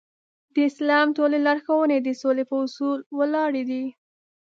د 0.53 0.55
اسلام 0.69 1.07
ټولې 1.17 1.37
لارښوونې 1.45 1.97
د 2.01 2.09
سولې 2.21 2.43
په 2.49 2.55
اصول 2.65 2.99
ولاړې 3.17 3.63
دي. 3.69 3.83